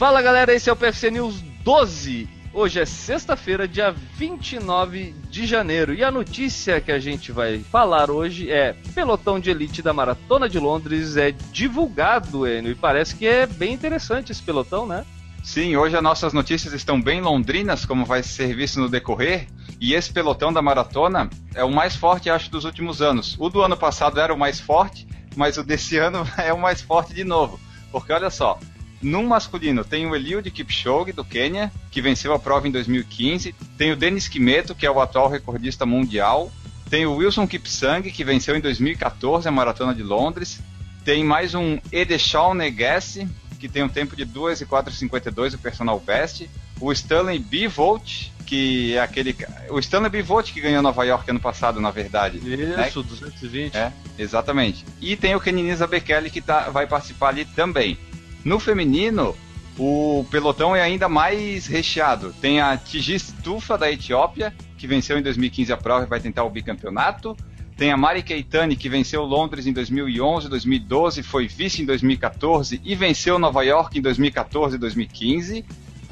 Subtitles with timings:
[0.00, 2.26] Fala galera, esse é o PFC News 12.
[2.54, 8.10] Hoje é sexta-feira, dia 29 de janeiro, e a notícia que a gente vai falar
[8.10, 13.26] hoje é: pelotão de elite da Maratona de Londres é divulgado, Enio, e parece que
[13.26, 15.04] é bem interessante esse pelotão, né?
[15.44, 19.48] Sim, hoje as nossas notícias estão bem londrinas, como vai ser visto no decorrer,
[19.78, 23.36] e esse pelotão da maratona é o mais forte, acho, dos últimos anos.
[23.38, 25.06] O do ano passado era o mais forte,
[25.36, 27.60] mas o desse ano é o mais forte de novo.
[27.92, 28.58] Porque olha só,
[29.02, 33.54] no masculino, tem o Eliud Kipchoge, do Quênia, que venceu a prova em 2015.
[33.78, 36.52] Tem o Denis Kimeto, que é o atual recordista mundial.
[36.90, 40.60] Tem o Wilson Kipsang, que venceu em 2014 a Maratona de Londres.
[41.04, 43.26] Tem mais um Edeshal Negessi,
[43.58, 46.50] que tem um tempo de 2 e 4,52, o personal best.
[46.80, 47.68] O Stanley B.
[47.68, 49.36] Volt, que é aquele.
[49.70, 50.22] O Stanley B.
[50.22, 52.38] Volt que ganhou Nova York ano passado, na verdade.
[52.38, 52.90] Isso, né?
[52.92, 53.76] 220.
[53.76, 54.84] É, exatamente.
[55.00, 57.96] E tem o Keniniza Bekele que tá, vai participar ali também.
[58.44, 59.36] No feminino,
[59.78, 62.34] o pelotão é ainda mais recheado.
[62.40, 66.44] Tem a Tigis Tufa da Etiópia, que venceu em 2015 a prova e vai tentar
[66.44, 67.36] o bicampeonato.
[67.76, 72.94] Tem a Mari Keitani, que venceu Londres em 2011, 2012, foi vice em 2014 e
[72.94, 75.64] venceu Nova York em 2014 e 2015.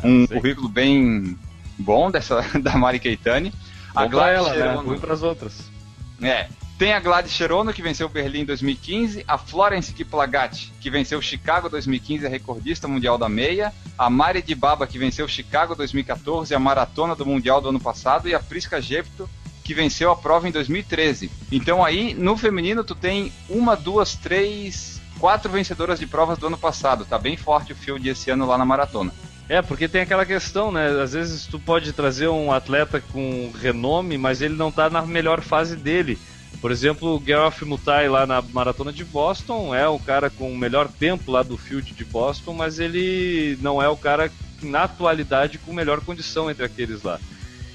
[0.03, 1.37] Um currículo bem
[1.79, 3.53] bom dessa da Mari Keitani.
[3.95, 4.81] A Gladys ela, né?
[4.81, 5.71] Ruim para as outras.
[6.23, 6.47] É.
[6.79, 11.69] Tem a Gladys Cherono, que venceu Berlim em 2015, a Florence Kiplagat, que venceu Chicago
[11.69, 17.17] 2015, a recordista mundial da meia, a Mari Dibaba, que venceu Chicago 2014, a maratona
[17.17, 19.29] do mundial do ano passado, e a Prisca Jepto,
[19.65, 21.29] que venceu a prova em 2013.
[21.51, 26.57] Então aí, no feminino, tu tem uma, duas, três, quatro vencedoras de provas do ano
[26.57, 27.05] passado.
[27.05, 29.13] Tá bem forte o field esse ano lá na maratona.
[29.49, 30.89] É, porque tem aquela questão, né?
[31.03, 35.41] Às vezes tu pode trazer um atleta com renome, mas ele não tá na melhor
[35.41, 36.17] fase dele.
[36.61, 40.59] Por exemplo, o Geoff Mutai lá na maratona de Boston é o cara com o
[40.59, 45.59] melhor tempo lá do field de Boston, mas ele não é o cara na atualidade
[45.59, 47.21] com melhor condição entre aqueles lá.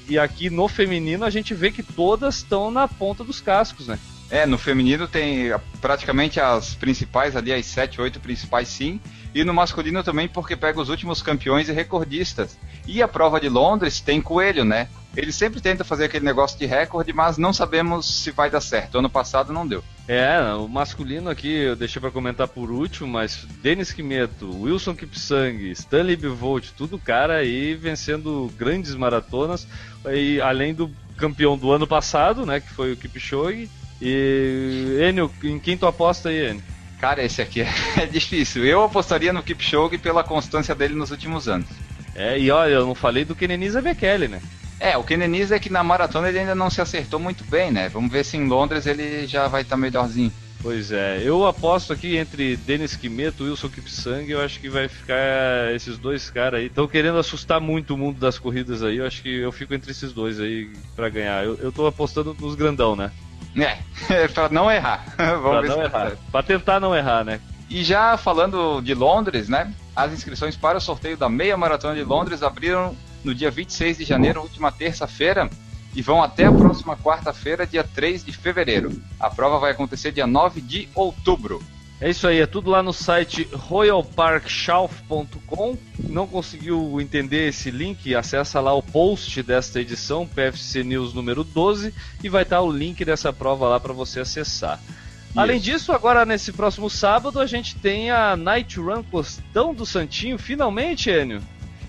[0.06, 3.98] E aqui no feminino a gente vê que todas estão na ponta dos cascos, né?
[4.30, 5.50] É, no feminino tem
[5.80, 9.00] praticamente as principais ali, as 7, 8 principais sim.
[9.34, 12.56] E no masculino também, porque pega os últimos campeões e recordistas.
[12.86, 14.88] E a prova de Londres tem coelho, né?
[15.16, 18.98] Ele sempre tenta fazer aquele negócio de recorde, mas não sabemos se vai dar certo.
[18.98, 19.82] Ano passado não deu.
[20.06, 25.70] É, o masculino aqui eu deixei para comentar por último, mas Denis Kimeto, Wilson Kipsang,
[25.70, 29.66] Stanley Bivolt, tudo cara aí vencendo grandes maratonas,
[30.12, 33.70] e além do campeão do ano passado, né, que foi o Kipchoge.
[34.02, 36.73] E Enio, em quem tu aposta aí, Enio?
[36.98, 37.60] Cara, esse aqui
[38.00, 38.64] é difícil.
[38.64, 41.68] Eu apostaria no Kipchoge pela constância dele nos últimos anos.
[42.14, 44.40] É, e olha, eu não falei do Kenenisa Bekele, né?
[44.78, 47.88] É, o Keneniz é que na maratona ele ainda não se acertou muito bem, né?
[47.88, 50.32] Vamos ver se em Londres ele já vai estar tá melhorzinho.
[50.64, 54.88] Pois é, eu aposto aqui entre Denis Kimeto e Wilson Kipsang, eu acho que vai
[54.88, 56.66] ficar esses dois caras aí.
[56.66, 59.90] Estão querendo assustar muito o mundo das corridas aí, eu acho que eu fico entre
[59.90, 61.44] esses dois aí para ganhar.
[61.44, 63.12] Eu, eu tô apostando nos grandão, né?
[63.56, 65.04] É, pra não errar.
[65.16, 66.12] Vamos pra não errar.
[66.30, 67.40] Pra tentar não errar, né?
[67.70, 69.72] E já falando de Londres, né?
[69.96, 74.04] As inscrições para o sorteio da meia maratona de Londres abriram no dia 26 de
[74.04, 75.48] janeiro, última terça-feira,
[75.94, 78.92] e vão até a próxima quarta-feira, dia 3 de fevereiro.
[79.18, 81.62] A prova vai acontecer dia 9 de outubro.
[82.00, 85.78] É isso aí, é tudo lá no site royalparkshelf.com.
[86.08, 88.12] Não conseguiu entender esse link?
[88.14, 93.02] Acessa lá o post desta edição, PFC News número 12, e vai estar o link
[93.04, 94.80] dessa prova lá para você acessar.
[94.82, 95.40] Isso.
[95.40, 100.36] Além disso, agora nesse próximo sábado a gente tem a Night Run Costão do Santinho,
[100.36, 101.40] finalmente, Enio.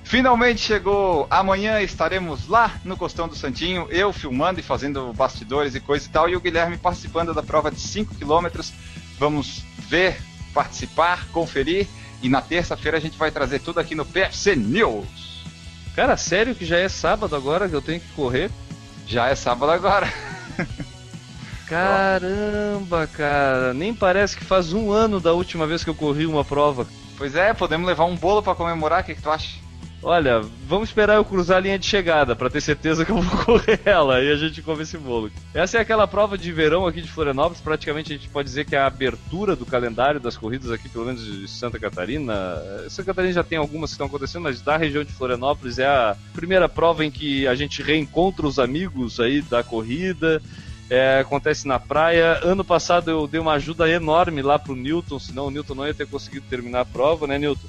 [0.04, 1.26] Finalmente chegou.
[1.32, 6.10] Amanhã estaremos lá no Costão do Santinho, eu filmando e fazendo bastidores e coisa e
[6.10, 8.46] tal, e o Guilherme participando da prova de 5 km.
[9.18, 10.18] Vamos ver,
[10.54, 11.88] participar, conferir,
[12.22, 15.44] e na terça-feira a gente vai trazer tudo aqui no PFC News.
[15.96, 18.52] Cara, sério que já é sábado agora que eu tenho que correr?
[19.08, 20.12] Já é sábado agora.
[21.68, 26.46] Caramba, cara, nem parece que faz um ano da última vez que eu corri uma
[26.46, 26.86] prova.
[27.18, 29.65] Pois é, podemos levar um bolo para comemorar, o que, que tu acha?
[30.08, 33.38] Olha, vamos esperar eu cruzar a linha de chegada para ter certeza que eu vou
[33.44, 35.32] correr ela e a gente come esse bolo.
[35.52, 38.76] Essa é aquela prova de verão aqui de Florianópolis, praticamente a gente pode dizer que
[38.76, 42.62] é a abertura do calendário das corridas aqui, pelo menos de Santa Catarina.
[42.88, 46.16] Santa Catarina já tem algumas que estão acontecendo, mas da região de Florianópolis é a
[46.36, 50.40] primeira prova em que a gente reencontra os amigos aí da corrida.
[50.88, 52.42] É, acontece na praia.
[52.44, 55.96] Ano passado eu dei uma ajuda enorme lá pro Newton, senão o Newton não ia
[55.96, 57.68] ter conseguido terminar a prova, né, Newton?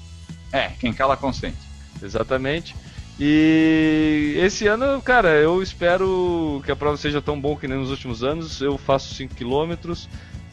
[0.52, 1.65] É, quem cala consente.
[2.02, 2.74] Exatamente.
[3.18, 7.90] E esse ano, cara, eu espero que a prova seja tão bom que nem nos
[7.90, 8.60] últimos anos.
[8.60, 9.92] Eu faço 5 km,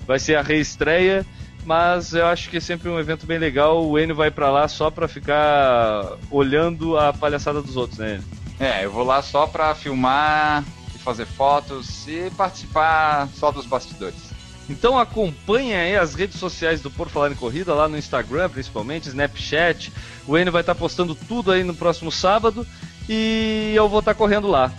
[0.07, 1.25] vai ser a reestreia
[1.65, 3.85] mas eu acho que é sempre um evento bem legal.
[3.85, 8.21] O Enio vai para lá só para ficar olhando a palhaçada dos outros, né?
[8.59, 10.63] É, eu vou lá só para filmar
[10.99, 14.32] fazer fotos e participar só dos bastidores.
[14.69, 19.09] Então acompanhe aí as redes sociais do Por Falar em Corrida, lá no Instagram principalmente,
[19.09, 19.91] Snapchat.
[20.27, 22.65] O Enio vai estar tá postando tudo aí no próximo sábado
[23.09, 24.71] e eu vou estar tá correndo lá.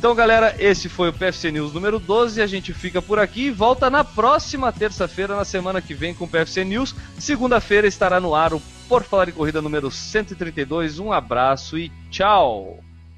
[0.00, 2.40] Então, galera, esse foi o PFC News número 12.
[2.40, 6.24] A gente fica por aqui e volta na próxima terça-feira, na semana que vem, com
[6.24, 6.94] o PFC News.
[7.18, 10.98] Segunda-feira estará no ar o Por Falar em Corrida número 132.
[10.98, 12.80] Um abraço e tchau!